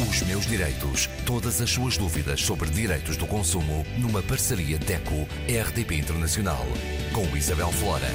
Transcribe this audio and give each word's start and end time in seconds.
Os 0.00 0.22
meus 0.22 0.46
direitos. 0.46 1.08
Todas 1.26 1.60
as 1.60 1.70
suas 1.70 1.98
dúvidas 1.98 2.40
sobre 2.40 2.70
direitos 2.70 3.16
do 3.16 3.26
consumo 3.26 3.84
numa 3.98 4.22
parceria 4.22 4.78
DECO-RDP 4.78 5.96
Internacional. 5.96 6.64
Com 7.12 7.36
Isabel 7.36 7.66
Flora. 7.72 8.06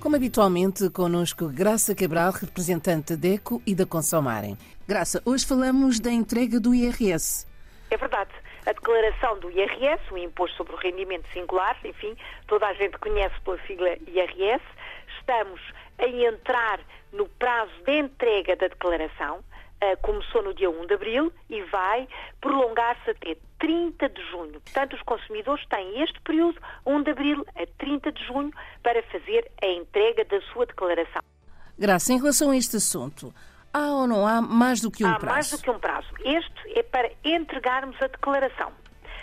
Como 0.00 0.16
habitualmente, 0.16 0.90
connosco 0.90 1.46
Graça 1.46 1.94
Cabral, 1.94 2.32
representante 2.32 3.14
da 3.14 3.28
DECO 3.28 3.62
e 3.64 3.76
da 3.76 3.86
Consomarem. 3.86 4.58
Graça, 4.88 5.22
hoje 5.24 5.46
falamos 5.46 6.00
da 6.00 6.10
entrega 6.10 6.58
do 6.58 6.74
IRS. 6.74 7.46
É 7.92 7.96
verdade. 7.96 8.32
A 8.66 8.72
declaração 8.72 9.38
do 9.38 9.50
IRS, 9.52 10.02
o 10.10 10.18
Imposto 10.18 10.56
sobre 10.56 10.74
o 10.74 10.78
Rendimento 10.78 11.28
Singular, 11.32 11.78
enfim, 11.84 12.16
toda 12.48 12.66
a 12.66 12.74
gente 12.74 12.98
conhece 12.98 13.34
pela 13.44 13.58
sigla 13.68 13.90
IRS. 14.08 14.64
Estamos 15.18 15.60
a 15.98 16.06
entrar 16.06 16.80
no 17.12 17.28
prazo 17.28 17.72
de 17.84 17.98
entrega 17.98 18.56
da 18.56 18.68
declaração. 18.68 19.38
Uh, 19.82 19.96
começou 20.02 20.42
no 20.42 20.54
dia 20.54 20.70
1 20.70 20.86
de 20.86 20.94
abril 20.94 21.32
e 21.50 21.60
vai 21.62 22.08
prolongar-se 22.40 23.10
até 23.10 23.36
30 23.58 24.08
de 24.08 24.30
junho. 24.30 24.60
Portanto, 24.60 24.94
os 24.94 25.02
consumidores 25.02 25.64
têm 25.68 26.02
este 26.02 26.20
período, 26.20 26.60
1 26.86 27.02
de 27.02 27.10
abril 27.10 27.46
a 27.54 27.66
30 27.78 28.12
de 28.12 28.24
junho, 28.24 28.50
para 28.82 29.02
fazer 29.04 29.50
a 29.62 29.66
entrega 29.66 30.24
da 30.24 30.40
sua 30.52 30.66
declaração. 30.66 31.22
Graça, 31.78 32.12
em 32.12 32.18
relação 32.18 32.50
a 32.50 32.56
este 32.56 32.76
assunto, 32.76 33.34
há 33.72 33.90
ou 33.90 34.06
não 34.06 34.26
há 34.26 34.40
mais 34.40 34.80
do 34.80 34.90
que 34.90 35.04
um 35.04 35.08
há 35.08 35.18
prazo? 35.18 35.26
Há 35.26 35.32
mais 35.32 35.50
do 35.50 35.58
que 35.58 35.70
um 35.70 35.78
prazo. 35.78 36.08
Este 36.20 36.78
é 36.78 36.82
para 36.82 37.10
entregarmos 37.24 38.00
a 38.00 38.06
declaração. 38.06 38.72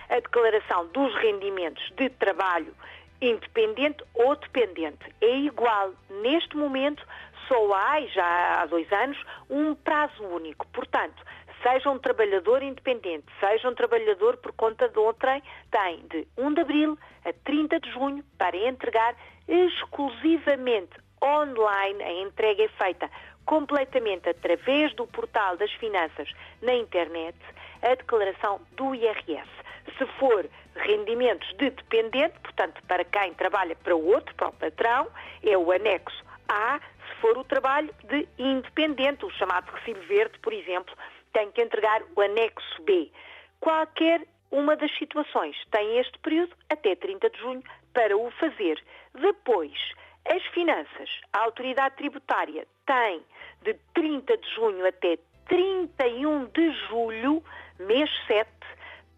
A 0.10 0.16
declaração 0.16 0.88
dos 0.88 1.16
rendimentos 1.16 1.84
de 1.96 2.10
trabalho 2.10 2.76
independente 3.22 4.04
ou 4.14 4.36
dependente. 4.36 5.14
É 5.22 5.38
igual. 5.38 5.94
Neste 6.22 6.58
momento, 6.58 7.06
só 7.48 7.74
há, 7.74 8.02
já 8.08 8.62
há 8.62 8.66
dois 8.66 8.92
anos, 8.92 9.18
um 9.50 9.76
prazo 9.76 10.24
único. 10.24 10.66
Portanto, 10.68 11.24
seja 11.62 11.90
um 11.90 12.00
trabalhador 12.00 12.64
independente, 12.64 13.26
seja 13.40 13.70
um 13.70 13.76
trabalhador 13.76 14.38
por 14.38 14.52
conta 14.54 14.90
de 14.90 14.98
outrem, 14.98 15.41
tem 15.70 16.00
de 16.08 16.28
1 16.38 16.54
de 16.54 16.62
abril 16.62 16.98
a 17.24 17.34
30 17.46 17.80
de 17.80 17.91
junho 17.91 18.24
para 18.38 18.58
entregar 18.58 19.16
exclusivamente 19.48 20.91
online. 21.24 22.04
A 22.04 22.13
entrega 22.22 22.63
é 22.63 22.68
feita 22.70 23.10
completamente 23.46 24.30
através 24.30 24.94
do 24.96 25.06
portal 25.08 25.58
das 25.58 25.72
finanças 25.74 26.30
na 26.62 26.74
internet, 26.74 27.38
a 27.82 27.96
declaração 27.96 28.62
do 28.78 28.96
IRS. 28.96 29.50
Se 29.98 30.05
for 30.20 30.49
rendimentos 30.76 31.48
de 31.57 31.70
dependente, 31.70 32.40
portanto, 32.40 32.82
para 32.87 33.04
quem 33.04 33.34
trabalha 33.34 33.76
para 33.76 33.96
o 33.96 34.05
outro, 34.05 34.34
para 34.35 34.49
o 34.49 34.54
patrão, 34.54 35.07
é 35.43 35.57
o 35.57 35.71
anexo 35.71 36.23
A. 36.48 36.79
Se 36.79 37.15
for 37.21 37.38
o 37.38 37.43
trabalho 37.43 37.93
de 38.05 38.27
independente, 38.38 39.26
o 39.26 39.29
chamado 39.32 39.71
recibo 39.71 39.99
verde, 40.01 40.38
por 40.40 40.54
exemplo, 40.54 40.96
tem 41.34 41.51
que 41.51 41.62
entregar 41.62 42.01
o 42.15 42.21
anexo 42.21 42.82
B. 42.84 43.12
Qualquer 43.60 44.26
uma 44.51 44.76
das 44.76 44.91
situações 44.98 45.55
tem 45.71 45.98
este 45.98 46.18
período 46.20 46.55
até 46.70 46.95
30 46.95 47.29
de 47.29 47.40
junho 47.40 47.63
para 47.93 48.18
o 48.18 48.29
fazer. 48.32 48.84
Depois, 49.13 49.73
as 50.26 50.43
finanças, 50.48 51.10
a 51.34 51.40
autoridade 51.43 51.95
tributária 51.95 52.68
tem 52.85 53.23
de 53.63 53.73
30 53.93 54.38
de 54.38 54.55
junho 54.55 54.85
até 54.85 55.18
31 55.48 56.45
de 56.45 56.71
julho, 56.88 57.43
mês 57.79 58.10
7, 58.27 58.49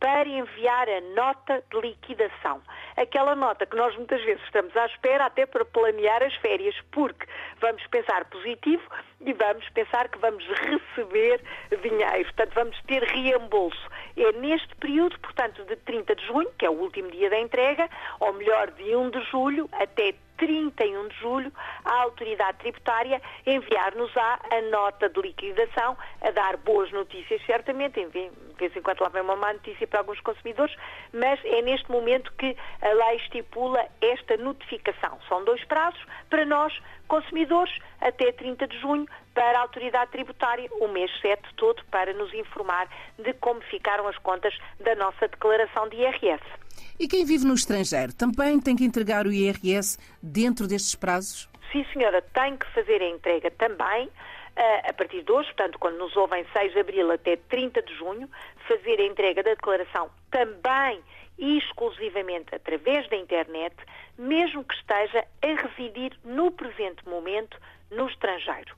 para 0.04 0.28
enviar 0.28 0.90
a 0.90 1.00
nota 1.16 1.64
de 1.72 1.80
liquidação. 1.80 2.62
Aquela 2.98 3.36
nota 3.36 3.66
que 3.66 3.78
nós 3.78 3.96
muitas 3.96 4.22
vezes 4.26 4.44
estamos 4.44 4.76
à 4.76 4.86
espera 4.88 5.28
até 5.28 5.46
para 5.46 5.64
planear 5.64 6.22
as 6.22 6.36
férias, 6.36 6.76
porque 6.92 7.26
vamos 7.62 7.88
pensar 7.88 8.26
positivo 8.26 8.84
e 9.22 9.32
vamos 9.32 9.68
pensar 9.70 10.10
que 10.10 10.18
vamos 10.18 10.46
receber 10.46 11.42
dinheiro, 11.82 12.26
portanto 12.26 12.54
vamos 12.54 12.82
ter 12.82 13.02
reembolso. 13.02 13.90
É 14.18 14.34
neste 14.34 14.76
período, 14.76 15.18
portanto, 15.22 15.64
de 15.64 15.78
30 15.78 16.16
de 16.16 16.28
junho, 16.28 16.52
que 16.58 16.66
é 16.66 16.70
o 16.70 16.74
último 16.74 17.10
dia 17.10 17.30
da 17.30 17.40
entrega, 17.40 17.90
ou 18.20 18.34
melhor, 18.34 18.72
de 18.72 18.94
1 18.94 19.10
de 19.10 19.22
julho 19.32 19.70
até 19.72 20.14
31 20.38 21.08
de 21.08 21.16
julho, 21.20 21.52
a 21.86 22.02
autoridade 22.02 22.58
tributária 22.58 23.22
enviar-nos-á 23.46 24.40
a 24.52 24.62
nota 24.64 25.08
de 25.08 25.22
liquidação, 25.22 25.98
a 26.22 26.32
dar 26.32 26.58
boas 26.58 26.92
notícias, 26.92 27.42
certamente, 27.46 28.02
em 28.02 28.10
vez 28.64 28.76
em 28.76 28.82
quando 28.82 29.02
lá 29.02 29.10
vem 29.10 29.22
uma 29.22 29.36
má 29.36 29.54
notícia 29.54 29.86
para 29.88 30.00
alguns 30.00 30.20
consumidores, 30.22 30.76
mas 31.14 31.40
é 31.44 31.62
neste 31.62 31.90
momento 31.92 32.32
que 32.38 32.56
a 32.82 32.90
lei 32.90 33.18
estipula 33.18 33.86
esta 34.02 34.38
notificação. 34.38 35.20
São 35.28 35.44
dois 35.44 35.64
prazos 35.66 36.02
para 36.30 36.46
nós, 36.46 36.74
consumidores, 37.08 37.74
até 38.00 38.32
30 38.32 38.68
de 38.68 38.80
junho, 38.80 39.06
para 39.34 39.60
a 39.60 39.62
autoridade 39.62 40.12
tributária, 40.12 40.70
o 40.80 40.88
mês 40.88 41.12
7 41.22 41.42
todo, 41.56 41.84
para 41.92 42.14
nos 42.14 42.34
informar 42.34 42.88
de 43.20 43.34
como 43.34 43.62
ficaram 43.62 44.08
as 44.08 44.18
contas 44.20 44.58
da 44.80 44.96
nossa 44.96 45.28
declaração 45.28 45.90
de 45.90 45.98
IRS. 45.98 46.44
E 47.00 47.08
quem 47.08 47.26
vive 47.26 47.46
no 47.46 47.54
estrangeiro 47.54 48.14
também 48.14 48.60
tem 48.60 48.76
que 48.76 48.86
entregar 48.86 49.26
o 49.26 49.34
IRS 49.34 49.98
dentro 50.22 50.68
destes 50.68 50.96
prazos? 50.96 51.50
Sim, 51.72 51.84
senhora, 51.92 52.22
tem 52.22 52.56
que 52.56 52.68
fazer 52.68 53.02
a 53.02 53.10
entrega 53.10 53.50
também. 53.52 54.10
A 54.56 54.94
partir 54.94 55.24
de 55.24 55.32
hoje, 55.32 55.48
portanto, 55.54 55.80
quando 55.80 55.98
nos 55.98 56.16
ouvem 56.16 56.46
6 56.54 56.74
de 56.74 56.80
abril 56.80 57.12
até 57.12 57.36
30 57.36 57.82
de 57.82 57.96
junho, 57.96 58.30
fazer 58.68 59.00
a 59.00 59.06
entrega 59.06 59.42
da 59.42 59.52
declaração 59.52 60.12
também 60.30 61.02
e 61.38 61.58
exclusivamente 61.58 62.54
através 62.54 63.08
da 63.10 63.16
internet, 63.16 63.76
mesmo 64.18 64.64
que 64.64 64.76
esteja 64.76 65.26
a 65.42 65.48
residir 65.48 66.12
no 66.24 66.52
presente 66.52 67.08
momento 67.08 67.58
no 67.90 68.08
estrangeiro. 68.08 68.76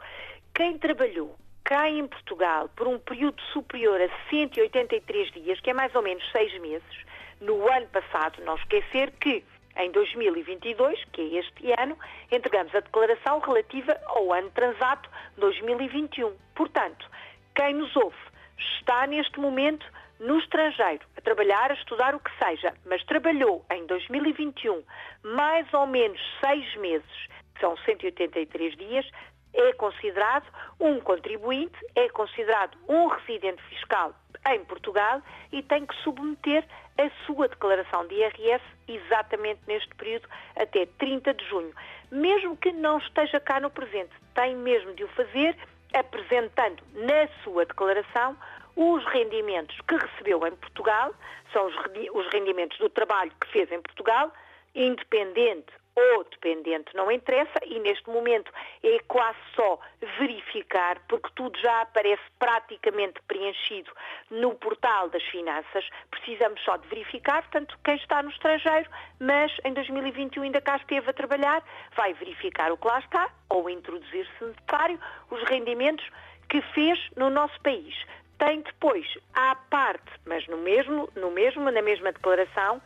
Quem 0.54 0.78
trabalhou 0.78 1.36
cá 1.64 1.90
em 1.90 2.08
Portugal 2.08 2.70
por 2.76 2.88
um 2.88 2.98
período 2.98 3.42
superior 3.52 4.00
a 4.00 4.10
183 4.30 5.32
dias, 5.34 5.60
que 5.60 5.72
é 5.72 5.74
mais 5.74 5.94
ou 5.96 6.02
menos 6.02 6.24
seis 6.32 6.58
meses, 6.62 7.06
no 7.42 7.68
ano 7.70 7.88
passado, 7.88 8.42
não 8.44 8.56
esquecer 8.56 9.12
que 9.20 9.44
em 9.78 9.92
2022, 9.92 11.04
que 11.12 11.22
é 11.22 11.40
este 11.40 11.72
ano, 11.80 11.98
entregamos 12.32 12.74
a 12.76 12.80
declaração 12.80 13.40
relativa 13.40 14.00
ao 14.06 14.34
ano 14.34 14.50
transato 14.52 15.10
2021. 15.38 16.36
Portanto, 16.56 17.10
quem 17.56 17.74
nos 17.74 17.96
ouve 17.96 18.18
está 18.58 19.06
neste 19.08 19.40
momento 19.40 19.86
no 20.20 20.40
estrangeiro, 20.40 21.06
a 21.18 21.22
trabalhar, 21.22 21.72
a 21.72 21.74
estudar 21.74 22.16
o 22.16 22.20
que 22.20 22.32
seja, 22.44 22.74
mas 22.86 23.04
trabalhou 23.04 23.66
em 23.72 23.86
2021 23.86 24.84
mais 25.24 25.72
ou 25.74 25.86
menos 25.86 26.20
seis 26.44 26.76
meses, 26.78 27.28
são 27.60 27.76
183 27.78 28.78
dias, 28.78 29.06
é 29.54 29.74
considerado 29.74 30.46
um 30.80 31.00
contribuinte, 31.00 31.78
é 31.96 32.10
considerado 32.10 32.78
um 32.88 33.08
residente 33.08 33.62
fiscal 33.64 34.14
em 34.48 34.64
Portugal 34.66 35.22
e 35.52 35.62
tem 35.64 35.86
que 35.86 35.96
submeter 36.04 36.66
a 36.98 37.10
sua 37.26 37.48
declaração 37.48 38.08
de 38.08 38.16
IRS 38.16 38.64
exatamente 38.88 39.62
neste 39.68 39.94
período 39.96 40.28
até 40.56 40.86
30 40.86 41.34
de 41.34 41.46
junho. 41.46 41.74
Mesmo 42.12 42.56
que 42.58 42.72
não 42.72 42.98
esteja 43.00 43.40
cá 43.40 43.60
no 43.60 43.70
presente, 43.70 44.12
tem 44.34 44.56
mesmo 44.56 44.94
de 44.94 45.04
o 45.04 45.08
fazer 45.10 45.58
apresentando 45.94 46.84
na 46.94 47.28
sua 47.44 47.66
declaração 47.66 48.38
os 48.76 49.06
rendimentos 49.06 49.80
que 49.88 49.96
recebeu 49.96 50.46
em 50.46 50.56
Portugal, 50.56 51.14
são 51.54 51.68
os 51.68 52.28
rendimentos 52.34 52.78
do 52.78 52.90
trabalho 52.90 53.32
que 53.40 53.48
fez 53.48 53.72
em 53.72 53.82
Portugal, 53.82 54.32
independente 54.74 55.72
ou 55.96 56.24
dependente, 56.26 56.94
não 56.94 57.10
interessa, 57.10 57.60
e 57.66 57.80
neste 57.80 58.10
momento 58.10 58.52
é 58.84 59.00
quase 59.08 59.38
só 59.56 59.80
verificar, 60.20 61.00
porque 61.08 61.30
tudo 61.36 61.58
já 61.60 61.82
aparece 61.82 62.22
praticamente 62.38 63.22
preenchido 63.28 63.92
no 64.30 64.54
portal 64.56 65.10
das 65.10 65.24
finanças, 65.24 65.88
precisamos 66.12 66.62
só 66.64 66.76
de 66.78 66.88
verificar, 66.90 67.44
portanto, 67.44 67.78
quem 67.84 67.96
está 67.96 68.22
no 68.22 68.30
estrangeiro, 68.30 68.90
mas 69.20 69.56
em 69.64 69.74
2021 69.74 70.44
ainda 70.44 70.62
cá 70.62 70.76
esteve 70.76 71.10
a 71.10 71.14
trabalhar, 71.14 71.64
vai 71.96 72.14
verificar 72.14 72.72
o 72.72 72.78
que 72.78 72.88
lá 72.88 73.00
está, 73.00 73.30
ou 73.50 73.70
introduzir, 73.70 74.28
se 74.38 74.46
necessário, 74.46 75.00
os 75.32 75.42
rendimentos 75.44 76.06
que 76.50 76.62
fez 76.74 77.00
no 77.16 77.30
nosso 77.30 77.60
país. 77.62 77.96
Tem 78.38 78.62
depois, 78.62 79.06
à 79.34 79.56
parte, 79.56 80.12
mas 80.26 80.46
no 80.48 80.58
mesmo, 80.58 81.10
no 81.16 81.32
mesmo, 81.32 81.72
na 81.72 81.82
mesma 81.82 82.12
declaração, 82.12 82.82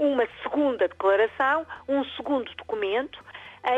uma 0.00 0.26
segunda 0.42 0.88
declaração, 0.88 1.66
um 1.86 2.02
segundo 2.16 2.50
documento, 2.54 3.22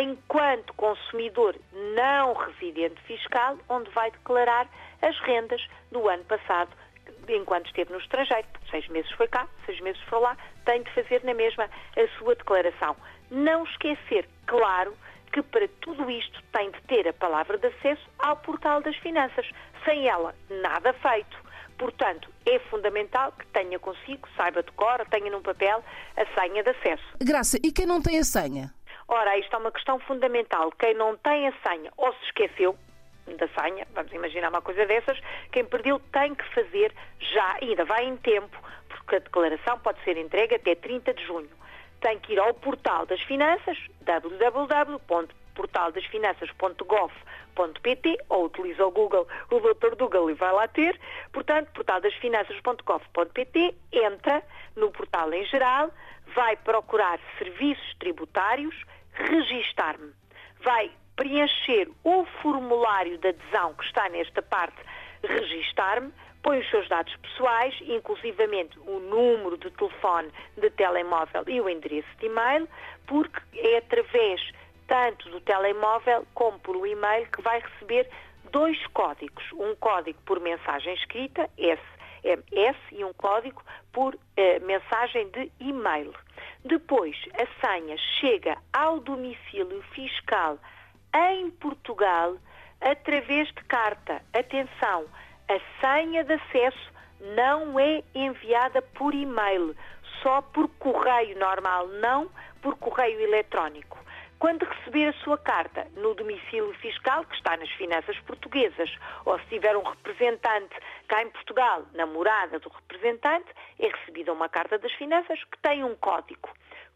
enquanto 0.01 0.73
consumidor 0.75 1.57
não 1.97 2.33
residente 2.33 3.01
fiscal, 3.03 3.59
onde 3.69 3.91
vai 3.91 4.09
declarar 4.13 4.69
as 5.03 5.19
rendas 5.21 5.61
do 5.91 6.09
ano 6.09 6.23
passado, 6.25 6.71
enquanto 7.29 7.67
esteve 7.67 7.93
no 7.93 7.99
estrangeiro. 7.99 8.47
Seis 8.71 8.87
meses 8.89 9.11
foi 9.13 9.27
cá, 9.27 9.49
seis 9.67 9.81
meses 9.81 10.01
foi 10.03 10.21
lá, 10.21 10.37
tem 10.65 10.85
de 10.85 10.91
fazer 10.93 11.25
na 11.25 11.35
mesma 11.35 11.65
a 11.65 12.19
sua 12.19 12.37
declaração. 12.37 12.95
Não 13.29 13.65
esquecer, 13.65 14.29
claro, 14.47 14.97
que 15.33 15.43
para 15.43 15.67
tudo 15.81 16.09
isto 16.09 16.41
tem 16.53 16.71
de 16.71 16.81
ter 16.83 17.09
a 17.09 17.13
palavra 17.13 17.59
de 17.59 17.67
acesso 17.67 18.09
ao 18.21 18.37
portal 18.37 18.81
das 18.81 18.95
finanças. 18.99 19.51
Sem 19.85 20.09
ela, 20.09 20.33
nada 20.49 20.93
feito. 20.93 21.52
Portanto, 21.79 22.29
é 22.47 22.59
fundamental 22.59 23.33
que 23.33 23.47
tenha 23.47 23.79
consigo, 23.79 24.29
saiba 24.37 24.63
de 24.63 24.71
cor, 24.73 25.05
tenha 25.11 25.31
num 25.31 25.43
papel 25.43 25.83
a 26.17 26.41
senha 26.41 26.63
de 26.63 26.71
acesso. 26.71 27.05
Graça, 27.21 27.59
e 27.63 27.73
quem 27.73 27.87
não 27.87 28.01
tem 28.01 28.19
a 28.19 28.25
senha? 28.25 28.73
Ora, 29.09 29.37
isto 29.39 29.55
é 29.55 29.59
uma 29.59 29.73
questão 29.73 29.99
fundamental. 30.01 30.71
Quem 30.73 30.95
não 30.95 31.17
tem 31.17 31.49
a 31.49 31.53
senha 31.63 31.93
ou 31.97 32.13
se 32.15 32.25
esqueceu, 32.25 32.77
da 33.27 33.49
senha, 33.49 33.87
vamos 33.95 34.13
imaginar 34.13 34.49
uma 34.49 34.61
coisa 34.61 34.85
dessas, 34.87 35.19
quem 35.51 35.65
perdeu 35.65 36.01
tem 36.13 36.35
que 36.35 36.45
fazer 36.55 36.93
já, 37.19 37.59
ainda 37.61 37.85
vai 37.85 38.05
em 38.05 38.17
tempo, 38.17 38.57
porque 38.89 39.17
a 39.17 39.19
declaração 39.21 39.79
pode 39.79 40.03
ser 40.03 40.17
entregue 40.17 40.57
até 40.57 40.75
30 40.75 41.15
de 41.15 41.25
junho. 41.25 41.51
Tem 42.01 42.19
que 42.19 42.33
ir 42.33 42.39
ao 42.41 42.53
portal 42.53 43.07
das 43.07 43.21
finanças, 43.23 43.79
www.portaldasfinanças.gov.pt 45.55 48.19
ou 48.29 48.47
utiliza 48.47 48.85
o 48.87 48.91
Google, 48.91 49.29
o 49.51 49.61
Dr. 49.61 49.95
Google 49.97 50.31
e 50.31 50.35
vai 50.35 50.53
lá 50.53 50.69
ter. 50.69 51.01
Portanto, 51.33 51.71
portaldasfinanças.gov.pt, 51.73 53.75
entra 53.93 54.43
no 54.77 54.91
portal 54.91 55.33
em 55.33 55.47
geral, 55.47 55.91
vai 56.35 56.57
procurar 56.57 57.19
serviços 57.39 57.95
tributários, 57.99 58.75
registar-me. 59.13 60.13
Vai 60.63 60.91
preencher 61.17 61.89
o 62.05 62.27
formulário 62.43 63.17
de 63.19 63.29
adesão 63.29 63.73
que 63.75 63.85
está 63.85 64.09
nesta 64.09 64.43
parte, 64.43 64.77
registar-me, 65.23 66.13
põe 66.43 66.59
os 66.59 66.69
seus 66.71 66.89
dados 66.89 67.15
pessoais, 67.17 67.75
inclusivamente 67.83 68.79
o 68.81 68.99
número 68.99 69.59
de 69.59 69.71
telefone 69.71 70.31
de 70.57 70.71
telemóvel 70.71 71.45
e 71.47 71.61
o 71.61 71.69
endereço 71.69 72.09
de 72.19 72.27
e-mail, 72.27 72.69
porque 73.07 73.41
é 73.55 73.79
através 73.79 74.41
tanto 74.93 75.31
do 75.31 75.41
telemóvel 75.41 76.27
como 76.35 76.59
por 76.59 76.87
e-mail 76.87 77.27
que 77.31 77.41
vai 77.41 77.61
receber 77.61 78.07
dois 78.51 78.77
códigos. 78.89 79.43
Um 79.55 79.75
código 79.77 80.19
por 80.27 80.39
mensagem 80.39 80.93
escrita, 80.93 81.49
SMS, 81.57 82.77
e 82.93 83.03
um 83.03 83.13
código 83.15 83.63
por 83.91 84.15
eh, 84.37 84.59
mensagem 84.59 85.31
de 85.31 85.51
e-mail. 85.61 86.13
Depois, 86.63 87.17
a 87.33 87.67
senha 87.67 87.97
chega 88.21 88.59
ao 88.71 89.01
domicílio 89.01 89.83
fiscal 89.95 90.59
em 91.31 91.51
Portugal 91.53 92.37
através 92.79 93.49
de 93.49 93.65
carta. 93.65 94.21
Atenção, 94.35 95.07
a 95.49 95.81
senha 95.81 96.23
de 96.23 96.35
acesso 96.35 96.93
não 97.35 97.81
é 97.81 98.03
enviada 98.15 98.83
por 98.83 99.15
e-mail, 99.15 99.75
só 100.23 100.43
por 100.43 100.69
correio 100.79 101.39
normal, 101.39 101.89
não 101.89 102.31
por 102.61 102.77
correio 102.77 103.19
eletrónico. 103.21 104.03
Quando 104.43 104.65
receber 104.65 105.07
a 105.07 105.13
sua 105.23 105.39
carta 105.39 105.87
no 105.95 106.17
domicílio 106.17 106.75
fiscal, 106.81 107.25
que 107.27 107.37
está 107.37 107.57
nas 107.57 107.71
finanças 107.75 108.19
portuguesas, 108.27 108.93
ou 109.25 109.39
se 109.39 109.47
tiver 109.47 109.77
um 109.77 109.85
representante 109.85 110.75
cá 111.07 111.23
em 111.23 111.31
Portugal, 111.31 111.85
na 111.95 112.07
morada 112.07 112.59
do 112.59 112.69
representante, 112.69 113.47
é 113.79 113.87
recebida 113.87 114.33
uma 114.33 114.49
carta 114.49 114.81
das 114.81 114.91
finanças 114.95 115.39
que 115.45 115.57
tem 115.59 115.85
um 115.85 115.95
código. 115.95 116.51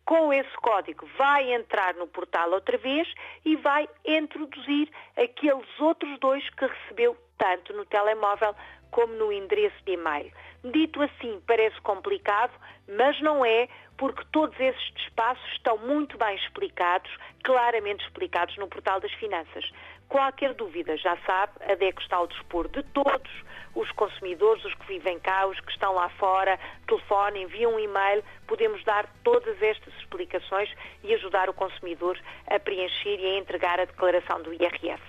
Com 0.04 0.32
esse 0.32 0.52
código 0.56 1.08
vai 1.16 1.52
entrar 1.52 1.94
no 1.94 2.08
portal 2.08 2.50
outra 2.50 2.76
vez 2.78 3.06
e 3.44 3.54
vai 3.54 3.88
introduzir 4.04 4.90
aqueles 5.16 5.68
outros 5.78 6.18
dois 6.18 6.42
que 6.50 6.66
recebeu 6.66 7.16
tanto 7.38 7.72
no 7.74 7.84
telemóvel 7.84 8.56
como 8.90 9.12
no 9.14 9.32
endereço 9.32 9.76
de 9.84 9.92
e-mail. 9.92 10.32
Dito 10.64 11.00
assim, 11.02 11.40
parece 11.46 11.80
complicado, 11.82 12.52
mas 12.88 13.20
não 13.20 13.44
é, 13.44 13.68
porque 13.96 14.24
todos 14.32 14.58
esses 14.58 14.92
espaços 14.96 15.44
estão 15.52 15.78
muito 15.78 16.18
bem 16.18 16.36
explicados, 16.36 17.10
claramente 17.42 18.04
explicados 18.04 18.56
no 18.56 18.68
portal 18.68 19.00
das 19.00 19.12
finanças. 19.12 19.70
Qualquer 20.08 20.54
dúvida, 20.54 20.96
já 20.96 21.16
sabe, 21.26 21.52
a 21.68 21.74
DECO 21.74 22.00
está 22.00 22.16
ao 22.16 22.26
dispor 22.26 22.68
de 22.68 22.82
todos 22.82 23.30
os 23.74 23.90
consumidores, 23.92 24.64
os 24.64 24.74
que 24.74 24.86
vivem 24.86 25.18
cá, 25.20 25.46
os 25.46 25.58
que 25.60 25.70
estão 25.70 25.94
lá 25.94 26.08
fora, 26.10 26.58
telefone, 26.86 27.42
enviam 27.42 27.74
um 27.74 27.78
e-mail, 27.78 28.22
podemos 28.46 28.82
dar 28.84 29.06
todas 29.22 29.60
estas 29.60 29.92
explicações 29.98 30.70
e 31.04 31.12
ajudar 31.14 31.50
o 31.50 31.54
consumidor 31.54 32.18
a 32.46 32.58
preencher 32.58 33.18
e 33.20 33.26
a 33.26 33.38
entregar 33.38 33.78
a 33.80 33.84
declaração 33.84 34.42
do 34.42 34.52
IRS. 34.52 35.02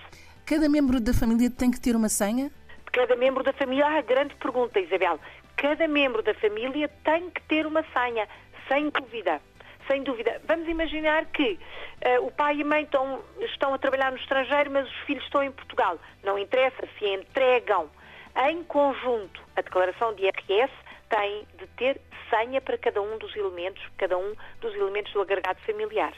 Cada 0.44 0.68
membro 0.68 1.00
da 1.00 1.14
família 1.14 1.50
tem 1.50 1.70
que 1.70 1.80
ter 1.80 1.94
uma 1.94 2.08
senha? 2.08 2.50
Cada 2.92 3.14
membro 3.16 3.44
da 3.44 3.52
família, 3.52 3.86
ah, 3.86 4.00
grande 4.02 4.34
pergunta, 4.36 4.80
Isabel. 4.80 5.18
Cada 5.56 5.88
membro 5.88 6.22
da 6.22 6.34
família 6.34 6.88
tem 7.04 7.30
que 7.30 7.42
ter 7.42 7.66
uma 7.66 7.82
senha, 7.92 8.28
sem 8.68 8.90
dúvida. 8.90 9.40
Sem 9.86 10.02
dúvida. 10.02 10.40
Vamos 10.46 10.68
imaginar 10.68 11.24
que 11.26 11.58
uh, 12.04 12.26
o 12.26 12.30
pai 12.30 12.56
e 12.56 12.62
a 12.62 12.64
mãe 12.64 12.82
estão, 12.82 13.22
estão 13.40 13.72
a 13.72 13.78
trabalhar 13.78 14.12
no 14.12 14.18
estrangeiro, 14.18 14.70
mas 14.70 14.86
os 14.86 14.96
filhos 15.06 15.24
estão 15.24 15.42
em 15.42 15.50
Portugal. 15.50 15.98
Não 16.22 16.38
interessa 16.38 16.86
se 16.98 17.06
entregam 17.06 17.90
em 18.50 18.62
conjunto 18.64 19.42
a 19.56 19.62
declaração 19.62 20.14
de 20.14 20.24
IRS, 20.24 20.72
tem 21.08 21.46
de 21.58 21.66
ter 21.68 22.00
senha 22.28 22.60
para 22.60 22.76
cada 22.76 23.00
um 23.00 23.16
dos 23.18 23.34
elementos, 23.34 23.82
cada 23.96 24.18
um 24.18 24.34
dos 24.60 24.74
elementos 24.74 25.12
do 25.12 25.22
agregado 25.22 25.58
familiar. 25.60 26.12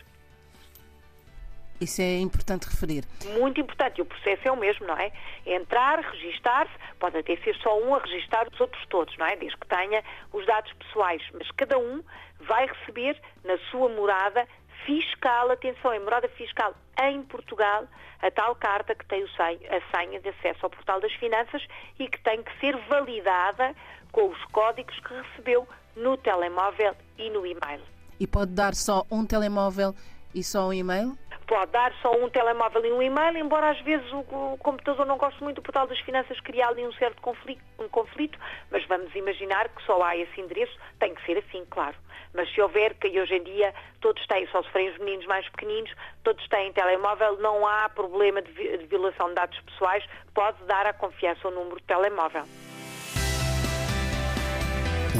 Isso 1.80 2.02
é 2.02 2.18
importante 2.18 2.68
referir. 2.68 3.04
Muito 3.38 3.60
importante. 3.60 3.98
E 3.98 4.02
o 4.02 4.04
processo 4.04 4.46
é 4.46 4.52
o 4.52 4.56
mesmo, 4.56 4.86
não 4.86 4.96
é? 4.96 5.10
Entrar, 5.46 5.98
registar-se, 6.00 6.72
pode 6.98 7.16
até 7.16 7.36
ser 7.36 7.56
só 7.56 7.78
um 7.80 7.94
a 7.94 7.98
registar 7.98 8.46
os 8.52 8.60
outros 8.60 8.84
todos, 8.86 9.16
não 9.16 9.26
é? 9.26 9.36
Desde 9.36 9.56
que 9.56 9.66
tenha 9.66 10.04
os 10.32 10.44
dados 10.44 10.72
pessoais. 10.74 11.22
Mas 11.32 11.50
cada 11.52 11.78
um 11.78 12.02
vai 12.40 12.66
receber 12.66 13.20
na 13.44 13.56
sua 13.70 13.88
morada 13.88 14.46
fiscal, 14.84 15.50
atenção, 15.50 15.94
em 15.94 16.00
morada 16.00 16.28
fiscal 16.28 16.74
em 17.02 17.22
Portugal, 17.22 17.86
a 18.20 18.30
tal 18.30 18.54
carta 18.56 18.94
que 18.94 19.06
tem 19.06 19.24
a 19.24 19.96
senha 19.96 20.20
de 20.20 20.28
acesso 20.28 20.58
ao 20.62 20.70
portal 20.70 21.00
das 21.00 21.12
finanças 21.14 21.62
e 21.98 22.06
que 22.08 22.20
tem 22.22 22.42
que 22.42 22.60
ser 22.60 22.76
validada 22.88 23.74
com 24.12 24.28
os 24.28 24.44
códigos 24.46 24.98
que 25.00 25.14
recebeu 25.14 25.66
no 25.96 26.16
telemóvel 26.16 26.94
e 27.16 27.30
no 27.30 27.46
e-mail. 27.46 27.80
E 28.18 28.26
pode 28.26 28.52
dar 28.52 28.74
só 28.74 29.06
um 29.10 29.24
telemóvel 29.24 29.94
e 30.34 30.44
só 30.44 30.68
um 30.68 30.72
e-mail? 30.72 31.16
Pode 31.50 31.72
dar 31.72 31.92
só 32.00 32.12
um 32.12 32.30
telemóvel 32.30 32.86
e 32.86 32.92
um 32.92 33.02
e-mail, 33.02 33.36
embora 33.36 33.70
às 33.70 33.80
vezes 33.80 34.06
o, 34.12 34.56
computador 34.58 35.04
não 35.04 35.18
goste 35.18 35.42
muito 35.42 35.56
do 35.56 35.62
portal 35.62 35.84
das 35.84 35.98
finanças 35.98 36.38
criar 36.38 36.68
ali 36.68 36.86
um 36.86 36.92
certo 36.92 37.20
conflito, 37.20 37.60
um 37.76 37.88
conflito, 37.88 38.38
mas 38.70 38.86
vamos 38.86 39.12
imaginar 39.16 39.68
que 39.68 39.82
só 39.82 40.00
há 40.00 40.16
esse 40.16 40.40
endereço, 40.40 40.72
tem 41.00 41.12
que 41.12 41.26
ser 41.26 41.38
assim, 41.38 41.66
claro. 41.68 41.96
Mas 42.32 42.48
se 42.54 42.62
houver, 42.62 42.94
que 42.94 43.08
hoje 43.20 43.34
em 43.34 43.42
dia 43.42 43.74
todos 44.00 44.24
têm, 44.28 44.46
só 44.46 44.62
se 44.62 44.70
forem 44.70 44.90
os 44.90 44.98
meninos 44.98 45.26
mais 45.26 45.48
pequeninos, 45.48 45.92
todos 46.22 46.46
têm 46.48 46.72
telemóvel, 46.72 47.36
não 47.38 47.66
há 47.66 47.88
problema 47.88 48.40
de, 48.40 48.52
de 48.52 48.86
violação 48.86 49.30
de 49.30 49.34
dados 49.34 49.58
pessoais, 49.62 50.04
pode 50.32 50.62
dar 50.66 50.86
à 50.86 50.92
confiança 50.92 51.48
o 51.48 51.50
número 51.50 51.80
de 51.80 51.82
telemóvel. 51.82 52.44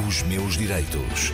Os 0.07 0.23
meus 0.23 0.57
direitos. 0.57 1.33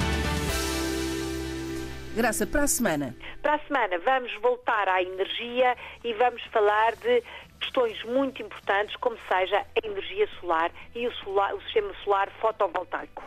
Graça, 2.18 2.48
para 2.48 2.64
a 2.64 2.68
semana. 2.68 3.16
Para 3.44 3.54
a 3.54 3.60
semana 3.60 4.00
vamos 4.00 4.34
voltar 4.42 4.90
à 4.90 5.04
energia 5.04 5.78
e 6.04 6.14
vamos 6.14 6.42
falar 6.46 6.96
de 6.96 7.22
questões 7.60 8.04
muito 8.06 8.42
importantes, 8.42 8.96
como 8.96 9.16
seja 9.30 9.60
a 9.60 9.88
energia 9.88 10.28
solar 10.40 10.72
e 10.96 11.06
o, 11.06 11.14
solar, 11.18 11.54
o 11.54 11.62
sistema 11.62 11.94
solar 12.04 12.28
fotovoltaico. 12.42 13.24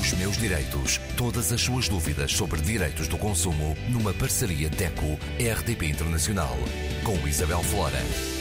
Os 0.00 0.14
meus 0.14 0.38
direitos. 0.38 0.96
Todas 1.18 1.52
as 1.52 1.60
suas 1.60 1.90
dúvidas 1.90 2.32
sobre 2.32 2.58
direitos 2.62 3.06
do 3.06 3.18
consumo 3.18 3.76
numa 3.90 4.14
parceria 4.14 4.70
DECO-RDP 4.70 5.88
Internacional 5.88 6.56
com 7.04 7.28
Isabel 7.28 7.62
Flora. 7.62 8.37